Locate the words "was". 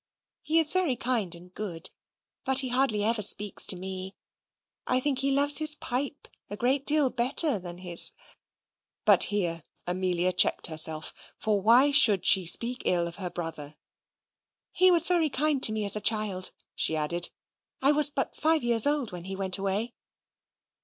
14.89-15.05, 17.91-18.09